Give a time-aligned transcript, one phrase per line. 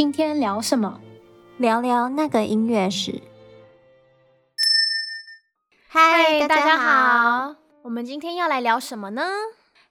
[0.00, 0.98] 今天聊什么？
[1.58, 3.20] 聊聊那个音乐史。
[5.88, 7.54] 嗨，大家好。
[7.82, 9.22] 我们今天要来聊什么呢？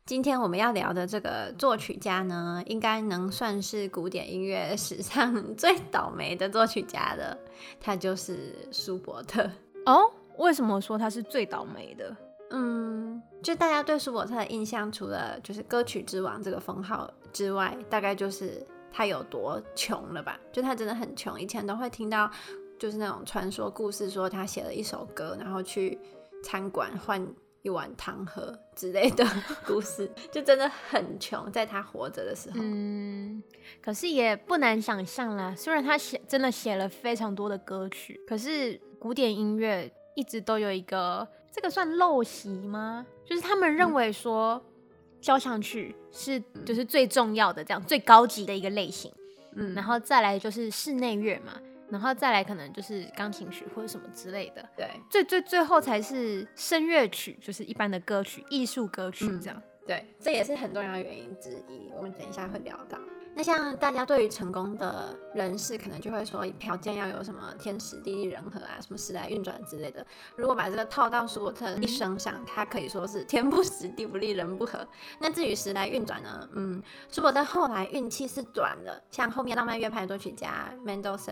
[0.08, 7.38] 今天我们要聊的这个作曲家呢，应该能算是古典音乐史上最倒霉的作曲家了。
[7.80, 9.48] 他就是舒伯特。
[9.86, 12.18] 哦，为什么说他是最倒霉的？
[12.50, 18.66] 嗯，就大家对舒伯特的印象，除了就是歌曲之王这个封号之外，大概就是。
[18.92, 20.40] 他有多穷了吧？
[20.52, 22.30] 就他真的很穷，以前都会听到，
[22.78, 26.00] 就是那种传说故事，说他写了一首歌，然后去
[26.44, 27.26] 餐馆换
[27.62, 29.26] 一碗汤喝之类的
[29.66, 32.58] 故事， 就真的很穷，在他活着的时候。
[32.60, 33.44] 嗯，
[33.82, 43.06] 可是也不难想象啦，虽然他写真的写了非常多的歌曲，可是古典音乐一直都有一个，这个算陋习吗？
[43.26, 44.62] 就是他们认为说。
[45.20, 49.12] 嗯交响曲是就是最重要的，这样最高级的一个类型，
[49.56, 62.98] 嗯，然后再来就是室内乐嘛，然后再来可能就是钢琴曲或者什么之类的，对，最最最后才是声乐曲，就是一般的歌曲、艺术歌曲这样，嗯，对，这也是很重要的原因之一，我们等一下会聊到。
[63.40, 70.06] 那像大家对于成功的人士，可能就会说条件要有什么天时地利人和啊，什么时来运转之类的。
[70.36, 74.86] 如果把这个套到舒伯特一生上，他可以说是天不时地不利人不和。
[75.22, 76.50] 那至于时来运转呢？
[76.52, 81.32] 嗯，舒伯特后来运气是转的，像后面浪漫乐派作曲家 Mendelssohn、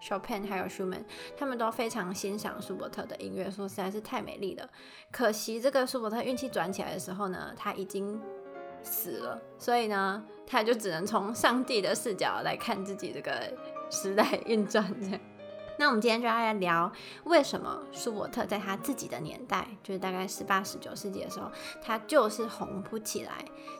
[0.00, 1.02] Chopin 还有 Schumann，
[1.36, 4.70] 他们都非常欣赏舒伯特的音乐，说实在是太美丽了。
[5.10, 8.22] 可惜这个舒伯特运气转起来的时候呢，他已经。
[8.82, 13.52] 死了，所以呢，他就只能从上帝的视角来看自己这个
[13.90, 15.20] 时代运转这样。
[15.78, 16.92] 那我们今天就要来聊，
[17.24, 23.32] 为什么舒伯特在他自己的年代，就是大概十八、十九世纪的时候，他就是红不起来。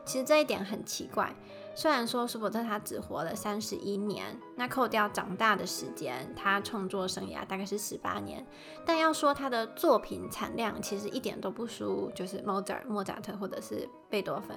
[0.07, 1.31] 其实这一点很奇怪。
[1.75, 8.47] 虽然说舒伯特他只活了三十一年，那扣掉长大的时间，他创作生涯大概是十八年。
[8.87, 14.57] 但要说他的作品产量，其实一点都不输，就是莫扎莫扎特或者是贝多芬。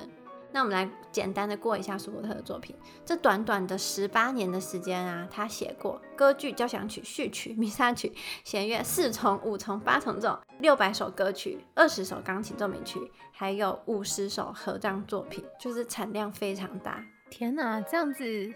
[0.54, 2.76] 那我们来简单的过一下舒伯特的作品。
[3.04, 13.00] 这短短的十八年的时间啊，他写过歌剧、交响曲、序曲、弥撒曲、弦乐四重、五重、八重奏，六百首歌曲，二十首钢琴奏鸣曲，
[13.32, 17.04] 还有五十首合唱作品，就是产量非常大。
[17.32, 18.54] 天哪，这样子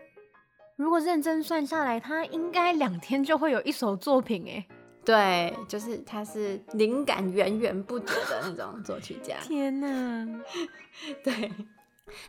[0.75, 4.63] 如果认真算下来，他应该两天就会有一首作品诶。
[5.03, 9.37] 对，就是他是灵感源源不绝的那种作曲家。
[9.41, 10.43] 天哪，
[11.23, 11.51] 对。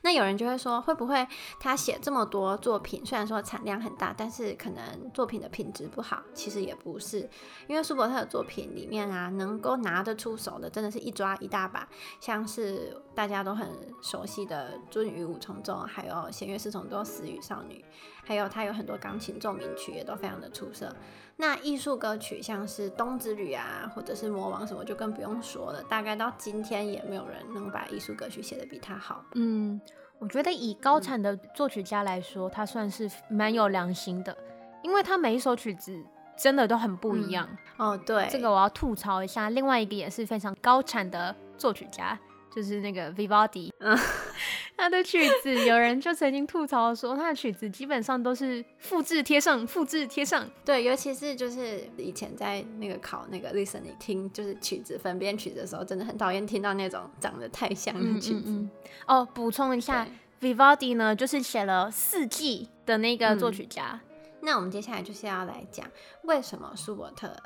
[0.03, 1.27] 那有人就会说，会不会
[1.61, 6.23] 他写这么多作品，虽然说产量很大，但是可能作品的品质不好？
[6.35, 7.29] 其实也不是，
[7.67, 11.89] 因为舒伯特的作品里面啊，能够拿得出手的，真的是一抓一大把，
[12.21, 13.69] 像是大家都很
[14.03, 17.85] 熟悉的《鱒鱼五重奏》，还有弦乐四重奏《死与少女》，
[18.29, 20.95] 还有他有很多钢琴奏鸣曲也都非常的出色。
[21.37, 25.83] 那艺术歌曲像是《冬之旅》啊，或者是《魔王》什么，就更不用说了。
[25.85, 29.25] 大概到今天也没有人能把艺术歌曲写得比他好。
[29.35, 29.81] 嗯，
[30.19, 34.37] 我觉得以高产的作曲家来说，嗯、他算是蛮有良心的，
[34.83, 35.99] 因为他每一首曲子
[36.37, 37.49] 真的都很不一样。
[37.79, 39.49] 嗯、哦，对，这个我要吐槽一下。
[39.49, 42.19] 另外一个也是非常高产的作曲家。
[42.51, 43.97] 就是那个 Vivaldi，嗯，
[44.77, 50.49] 他的曲子，有人就曾经吐槽说，他的曲子基本上都是复制贴上，复制贴上。
[50.65, 58.45] 对，尤其是就是以前在那个考那个 listening 听，就是曲子分辨曲子的时候，真的很讨厌听到那种长得太像的曲子。
[58.47, 58.71] 嗯嗯嗯、
[59.07, 60.07] 哦，补充一下
[60.41, 64.01] ，Vivaldi 呢，就是写了四季的那个作曲家。
[64.03, 65.87] 嗯、那我们接下来就是要来讲，
[66.23, 67.37] 为什么舒伯特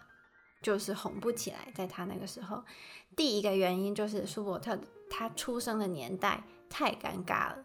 [0.60, 2.62] 就是红不起来，在他那个时候。
[3.14, 4.78] 第一个原因就是舒伯特
[5.10, 6.42] 他出生的年代
[6.72, 7.58] 太尴尬了。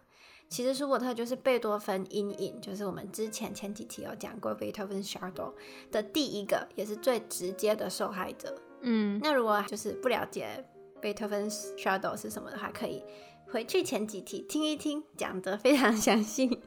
[0.49, 5.53] 其实舒伯特就是贝多芬阴影，就是我们之前前几期有讲过贝多芬 shadow
[5.91, 8.55] 的第一个也是最直接的受害者。
[8.81, 10.63] 嗯，那如果就是不了解
[11.01, 13.03] 贝多芬 shadow 是什么的话，可以
[13.51, 16.61] 回去前几期听一听，讲得非常详细。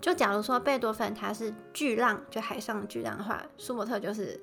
[0.00, 4.40] 就假如说贝多芬他是巨浪，就海上巨浪的话，舒伯特就是。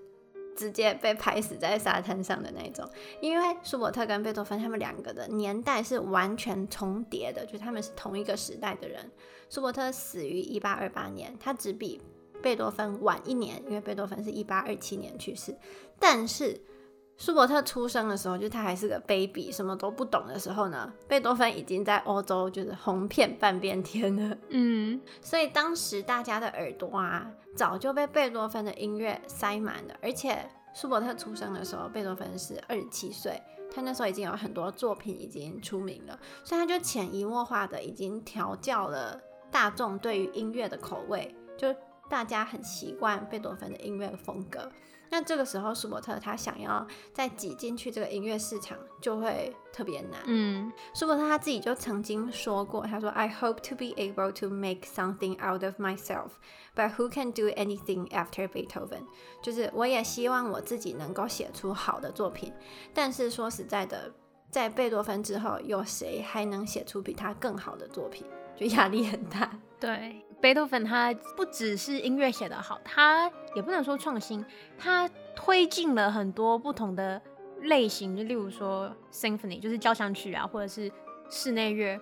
[0.55, 2.87] 直接被拍死在沙滩上的那种，
[3.21, 9.09] 因为舒伯特跟贝多芬他们两个的年代是完全重叠的，就他们是同一个时代的人。
[9.49, 12.01] 舒伯特死于一八二八年，他只比
[12.41, 15.55] 贝多芬晚一年，因为贝多芬是一八二七年去世。
[15.97, 16.59] 但是
[17.19, 24.35] 舒伯特出生的时候，就他还是个 baby，什么都不懂的时候呢，贝多芬已经在欧洲就是红遍半边天了。
[24.49, 27.29] 嗯，所以当时大家的耳朵啊。
[27.55, 33.41] 早就被贝多芬的音乐塞满了，而且舒伯特出生的时候，贝多芬是二十七岁，
[33.73, 39.19] 他那时候已经有很多作品已经出名了，所以他就潜移默化的已经调教了
[39.51, 41.75] 大众对于音乐的口味，就
[42.07, 44.71] 大家很习惯贝多芬的音乐风格。
[45.09, 50.21] 那这个时候，舒伯特他想要再挤进去这个音乐市场，就会特别难。
[50.25, 56.31] 嗯，舒伯特他自己就曾经说过，他说：“I hope to be able to make something out of myself,
[56.75, 59.03] but who can do anything after Beethoven？”
[59.41, 62.53] 就是我也希望我自己能够写出好的作品，
[62.93, 64.13] 但是说实在的，
[64.51, 68.25] 在贝多芬之后，有谁还能写出比他更好的作品？
[68.55, 69.57] 就压力很大。
[69.79, 70.23] 对。
[70.41, 74.43] 贝多芬他不只是音乐写得好，他也不能说创新，
[74.77, 77.21] 他推进了很多不同的
[77.61, 80.89] 类型，就例如说 symphony，就是交响曲啊，或者是
[81.29, 81.99] 室内乐，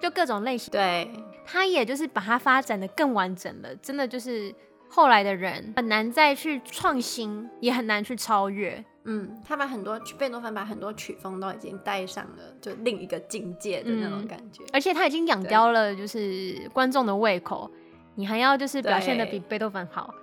[0.00, 0.70] 就各种类型。
[0.70, 1.10] 对，
[1.44, 4.54] 他也就是把它发展的更完整了，真的就是
[4.88, 8.84] 后来的人很难再去创新，也很难去超越。
[9.04, 14.62] 嗯，他把很多贝多芬把很多曲风都已经带上了，就另一个境界的那种感觉。
[14.64, 17.68] 嗯，而且他已经养刁了，就是观众的胃口。
[18.14, 20.14] 你还要就是表现的比贝多芬好，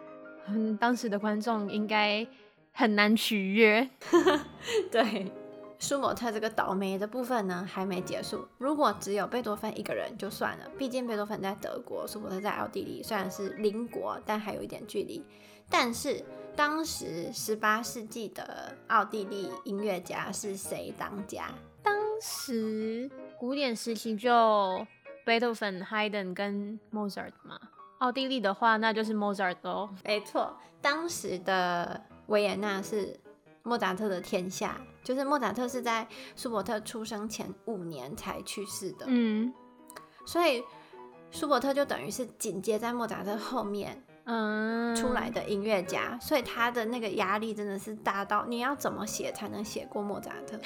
[0.48, 2.26] 嗯，当时的观众应该
[2.72, 3.90] 很难取悦。
[4.92, 5.32] 对，
[5.80, 8.48] 舒伯特这个倒霉的部分呢还没结束。
[8.58, 15.24] 如果只有贝多芬一个人就算了，毕竟贝多芬在德国，舒伯特在奥地利，虽然是邻国，但还有一点距离。
[15.70, 16.24] 但是
[16.56, 21.50] 当时十八世纪的奥地利音乐家是谁当家？
[21.84, 24.86] 当时古典时期就
[25.26, 27.60] 贝多芬、海顿跟莫扎特嘛。
[28.00, 29.90] 奥地利的话，那就是莫扎特哦。
[30.04, 33.20] 没错，当时的维也纳是
[33.64, 39.06] 莫扎特的天下，就是莫扎特是在舒伯特出生前五年才去世的。
[39.08, 39.54] 嗯，
[40.26, 40.64] 所以
[41.32, 50.60] 舒伯特就等于是紧接在莫扎特后面，嗯，出来的音乐家，嗯，所以他的那个压力真的是大到你要怎么写才能写过莫扎特？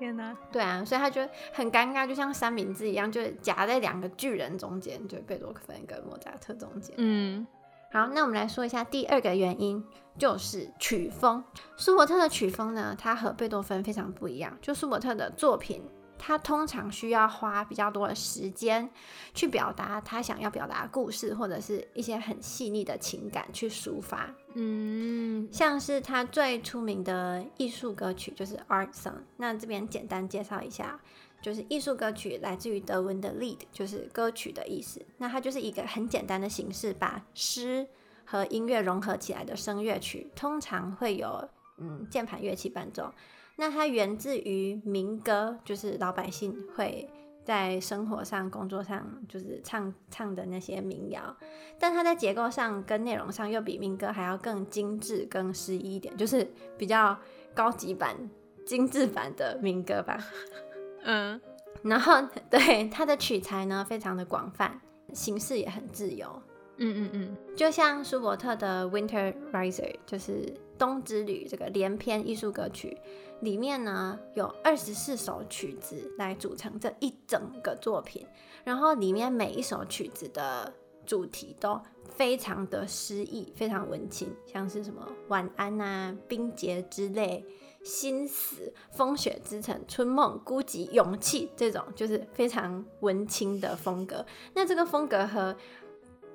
[0.00, 6.94] 天哪，对啊，所以他觉得很尴尬，就像三明治一样，就夹在两个巨人中间，就贝多芬跟莫扎特中间。
[6.96, 7.46] 嗯，
[7.92, 9.84] 好，那我们来说一下第二个原因，
[10.16, 11.44] 就是曲风。
[11.76, 14.56] 舒伯特的曲风呢，它和贝多芬非常不一样。
[14.62, 15.82] 就舒伯特的作品。
[16.22, 18.90] 他通常需要花比较多的时间
[19.32, 24.30] 去表达他想要表达的故事，或者是一些很细腻的情感去抒发。
[24.52, 29.14] 嗯，像是他最出名的艺术歌曲就是 Art Song。
[29.38, 31.00] 那这边简单介绍一下，
[31.40, 35.00] 就是艺术歌曲来自于德文的 Lead，就是歌曲的意思。
[35.16, 37.88] 那它就是一个很简单的形式，把诗
[38.26, 43.10] 和音乐融合起来的声乐曲，通常会有嗯键盘乐器伴奏。
[43.60, 47.06] 那它源自于民歌，就是老百姓会
[47.44, 51.36] 在生活上、工作上就是唱唱的那些民谣，
[51.78, 57.14] 但它在结构上跟内容上又比民歌还要更精致、更诗意一点，就是比较
[57.54, 58.16] 高级版、
[58.64, 60.18] 精致版的民歌吧。
[61.04, 61.38] 嗯，
[61.82, 62.14] 然后
[62.48, 64.80] 对它的取材呢，非常的广泛，
[65.12, 66.42] 形式也很自由。
[66.78, 72.98] 嗯嗯嗯，就像舒伯特的《Winter Reise》，就是冬之旅这个连篇艺术歌曲。
[73.40, 78.26] 里面呢有二十四首曲子来组成这一整个作品，
[78.64, 80.70] 然后里面每一首曲子的
[81.06, 81.80] 主题都
[82.10, 87.42] 非常的诗意，非常文青，像是什么晚安啊、冰结之泪、
[87.82, 94.26] 心死、风雪之城、春梦、孤寂、勇气这种，就是非常文青的风格。
[94.52, 95.56] 那这个风格和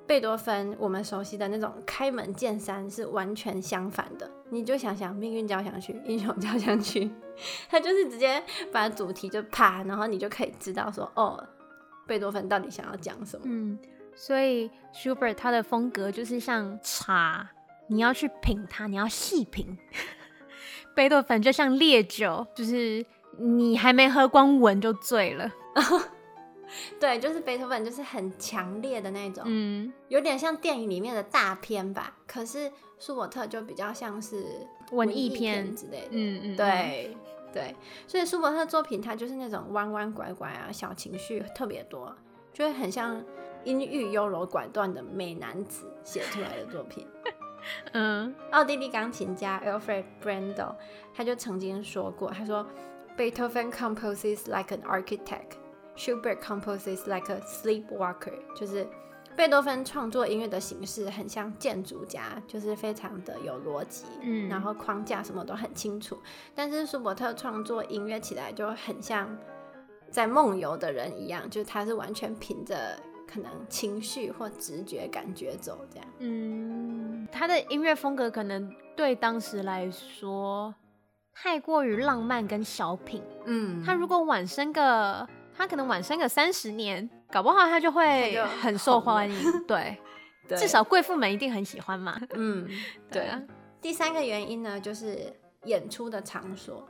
[0.06, 4.30] 贝多芬我们熟悉的那种开门见山是完全相反的。
[4.50, 7.00] 你就想想《命运交响曲》《英雄交响曲》，
[7.68, 11.44] 他就是直接把主题就啪，然后你就可以知道说，哦，
[12.06, 13.42] 贝多芬到底想要讲什么。
[13.46, 13.76] 嗯，
[14.14, 17.50] 所以 Schubert 他的风格就是像茶，
[17.88, 19.76] 你要去品它，你要细品。
[20.94, 23.04] 贝多芬就像烈酒，就是
[23.38, 25.50] 你还没喝光闻就醉了。
[27.00, 32.16] 对，就是贝多芬，就是很强烈的那种，嗯，有点像电影里面的大片吧。
[32.26, 34.44] 可是舒伯特就比较像是
[34.92, 37.16] 文艺片之类的，嗯嗯，对
[37.52, 37.74] 对。
[38.06, 42.14] 所以舒伯特作品，他就是那种弯弯拐拐啊，小情绪特别多，
[42.52, 43.22] 就会很像
[43.64, 47.06] 阴郁优柔寡断的美男子写出来的作品。
[47.92, 50.74] 嗯，奥地利钢琴家 Alfred Brendel
[51.12, 52.64] 他就曾经说过，他说
[53.16, 55.56] ：“Beethoven composes like an architect。”
[55.96, 58.86] Schubert composes like a sleepwalker，就是
[59.34, 66.18] 贝多芬创作音乐的形式很像建筑家，就是非常的有逻辑，嗯，然后框架什么都很清楚。
[66.54, 69.36] 但是舒伯特创作音乐起来就很像
[70.10, 76.06] 在梦游的人一样，就是他是完全凭着可能情绪或直觉感觉走这样。
[76.18, 80.74] 嗯，他的音乐风格可能对当时来说
[81.34, 83.22] 太过于浪漫跟小品。
[83.44, 85.26] 嗯，他如果晚生个。
[85.56, 89.52] 他可能晚生个三十年，搞不好他就会很受欢迎。
[89.66, 89.96] 对，
[90.48, 92.20] 至少贵妇们一定很喜欢嘛。
[92.34, 92.66] 嗯，
[93.10, 93.22] 对。
[93.22, 93.42] 对啊。
[93.80, 95.32] 第三个原因呢，就是
[95.64, 96.86] 演出的场所。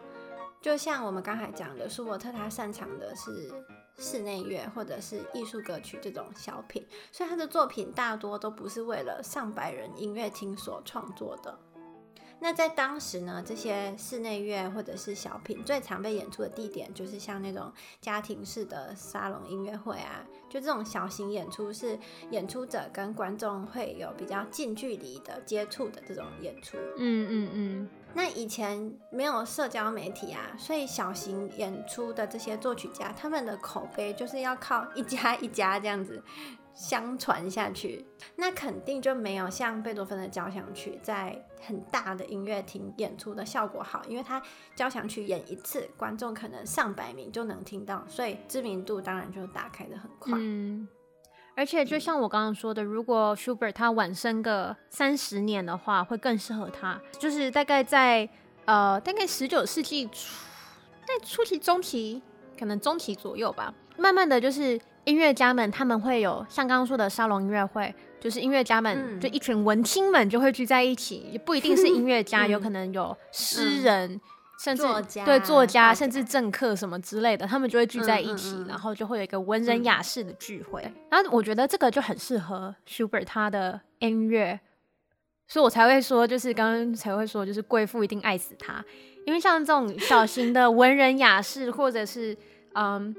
[0.62, 3.52] 就像我们刚才讲的，舒伯特他擅长的是
[3.98, 11.56] 室内乐或者是艺术歌曲这种小品，所以他的作品大多都不是为了上百人音乐厅所创作的。
[12.38, 21.98] 那在当时呢，这些室内乐或者是小品最常被演出的地点，就是像那种家庭式的沙龙音乐会啊，就这种小型演出，是
[22.30, 26.76] 演出者跟观众会有比较近距离的接触的这种演出。
[26.98, 27.88] 嗯嗯嗯。
[28.12, 36.22] 那以前没有社交媒体啊，所以小型演出的这些作曲家，他们的口碑就是要靠一家一家这样子。
[36.76, 38.04] 相传下去，
[38.36, 44.40] 那肯定就没有像贝多芬的交响曲在很大的音乐厅演出的效果好，因为他
[44.74, 50.34] 交响曲演一次，观众可能上百名就能听到，所以知名度当然就打开得很快。
[50.38, 50.86] 嗯，
[51.56, 58.28] 而且就像我刚刚说的，如果 Schubert 他晚生个三十年的话，会更适合他，就是大概在
[58.66, 60.44] 呃大概十九世纪初，
[61.06, 62.20] 在初期、中期，
[62.58, 64.78] 可能中期左右吧，慢慢的就是。
[65.06, 74.20] 音乐家们他们会有像刚刚说的沙龙音乐会，就是音乐家们、嗯、就一群文青们就会聚在一起，也不一定是音乐家、嗯， 有可能有诗人，嗯、
[74.58, 75.24] 甚至作家。
[75.24, 80.92] 对作家，甚至政客什么之类的，他们就会聚在一起，然后就会有一个文人雅士的聚会、嗯。
[81.10, 84.58] 然后我觉得这个就很适合 Schubert 他的音乐，
[85.46, 88.84] 所以我才会说，就是刚刚才会说，就是贵妇一定爱死他，
[89.24, 92.36] 因为像这种小型的文人雅士，或者是
[92.74, 93.14] 嗯。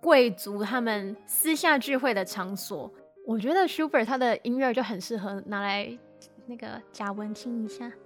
[0.00, 2.90] 贵族他们私下聚会的场所，
[3.26, 5.96] 我觉得 Schubert 他的音乐就很适合拿来
[6.46, 7.92] 那个假文青一下。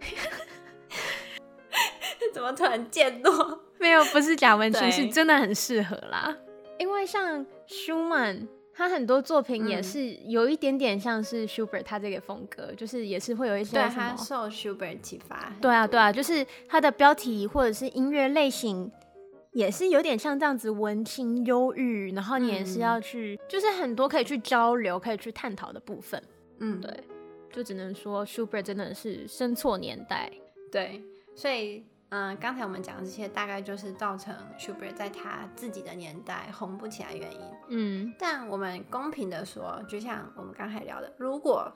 [2.33, 3.61] 怎么突然渐落？
[3.79, 6.37] 没有，不是假文青，是真的很适合啦。
[6.79, 13.77] 因为像舒曼，他很多作品也是有一点点像是 Schubert 他这个风格，就是也是会有一些。
[13.77, 15.53] 对，他受 Schubert 启发。
[15.61, 18.91] 对啊，对啊，就是他的标题或者是音乐类型。
[19.55, 26.21] 也是有点像这样子文青忧郁，然后你也是要去、嗯，就是很多可以去交流、可以去探讨的部分。
[26.59, 27.05] 嗯，对，
[27.53, 30.29] 就只能说 Schubert 真的是生错年代。
[30.73, 31.01] 对，
[31.37, 37.41] 所以嗯，刚才我们讲的这些大概就是造成 Schubert 在他自己的年代红不起来原因。
[37.69, 41.73] 嗯，但我们公平的说，就像我们刚才聊的，如果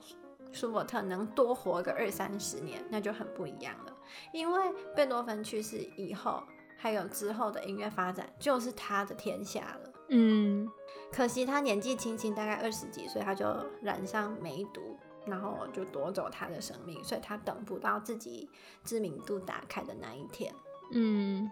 [0.51, 3.93] 舒伯特能多活个二三十年，那就很不一样了。
[4.33, 4.61] 因为
[4.93, 6.43] 贝多芬去世以后。
[6.81, 9.91] 还有之后的音乐发展，就是他的天下了。
[10.07, 10.67] 嗯，
[11.11, 13.45] 可惜他年纪轻轻，大概二十几岁，他就
[13.81, 18.49] 染上梅毒，然后就夺走他的生命，所以他等不到自己
[18.85, 20.53] 知名度打开的那一天。
[20.93, 21.51] 嗯。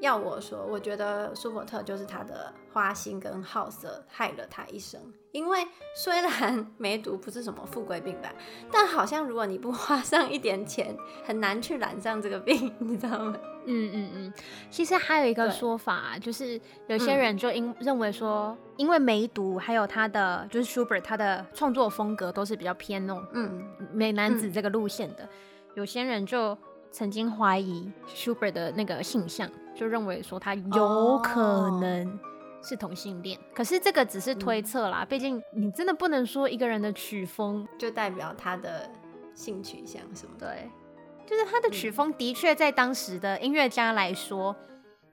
[0.00, 5.00] 要我说，我觉得舒伯特就是他的花心跟好色害了他一生。
[5.32, 8.32] 因为虽然 梅毒不是什么富贵病吧，
[8.70, 13.36] 但好像如果你不花上一点钱，很难去染上这个病， 你知道吗？
[13.68, 14.32] 嗯嗯嗯。
[14.70, 23.62] 其实还有一个说法，就是有些人就因认为说，因为梅毒还有他的就是舒伯特他的创作风格都是比较偏那种嗯
[23.92, 25.28] 美男子这个路线的，嗯、
[25.74, 26.56] 有些人就
[26.90, 29.50] 曾经怀疑舒伯特的那个性向。
[29.76, 32.18] 就认为说他有可能
[32.62, 33.46] 是同性恋，oh.
[33.54, 35.04] 可是这个只是推测啦。
[35.04, 38.90] 毕、嗯、竟你真的不能说一个人的曲风就代表他的
[39.34, 40.46] 性取向什么的。
[40.46, 40.70] 对，
[41.26, 44.56] 就是他的曲风的确在当时的音乐家来说，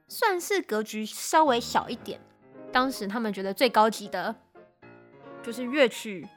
[0.07, 2.19] 算是格局稍微小一点。
[2.71, 4.33] 当时他们觉得最高级的，
[5.43, 6.27] 就是乐曲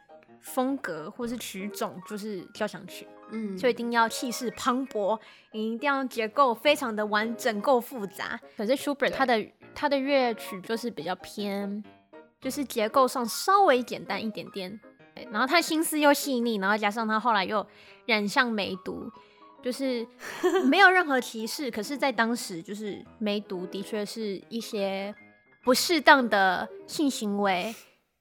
[0.41, 3.07] 风格或是曲种，就是交响曲。
[3.31, 5.19] 嗯，就一定要气势磅礴，
[5.53, 8.39] 你一定要结构非常的完整，够复杂。
[8.57, 11.83] 可是 Schubert 他的他的乐曲就是比较偏，
[12.41, 14.79] 就是结构上稍微简单一点点。
[15.31, 17.67] 然后他心思又细腻，然后加上他后来又
[18.05, 19.11] 染上梅毒，
[19.63, 20.07] 就是
[20.67, 21.71] 没有任何歧视。
[21.71, 25.15] 可是，在当时，就是梅毒的确是一些
[25.65, 27.75] 不适当的性行为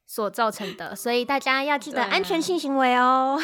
[0.06, 3.38] 所造成的，所以大家要记得安全性行为哦。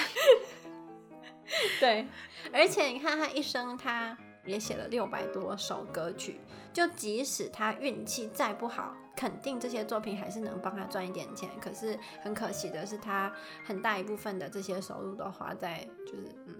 [1.80, 2.08] 对，
[2.54, 6.40] 而且你看他一生，他也写了六百多首歌曲。
[6.74, 11.50] 就即使他运气再不好，肯定这些作品还是能帮他赚一点钱。
[11.60, 13.30] 可是很可惜的是，他
[13.66, 16.56] 很大一部分的这些收入都花在就是嗯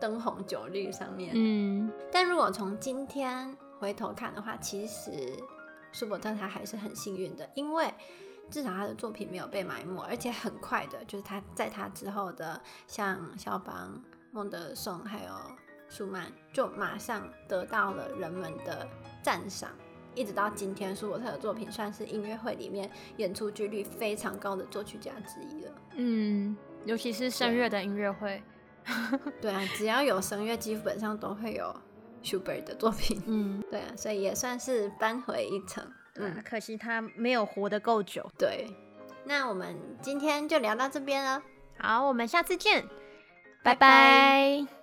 [0.00, 1.32] 灯红酒绿上面。
[1.34, 5.36] 嗯，但如果从今天回头看的话，其实
[5.90, 7.92] 舒伯特他还是很幸运的，因为
[8.52, 14.00] 至少他的作品没有被埋没，而且很快的，就是他在他之后的像肖邦。
[14.32, 15.32] 孟德松还有
[15.88, 18.86] 舒曼就马上得到了人们的
[19.22, 19.70] 赞赏，
[20.14, 25.72] 一直到今天，舒伯特的作品算是音乐会里面演出几率非常高的作曲家之一了。
[25.96, 28.42] 嗯，尤其是声乐的音乐会。
[29.42, 31.74] 对啊，只要有声乐，基本上都会有
[32.22, 33.22] Schubert 的作品。
[33.26, 35.84] 嗯， 对啊，所以也算是扳回一城。
[36.14, 38.28] 嗯，可惜他没有活得够久。
[38.38, 38.66] 对，
[39.24, 41.42] 那我们今天就聊到这边了。
[41.78, 42.84] 好，我们下次见，
[43.62, 44.79] 拜拜。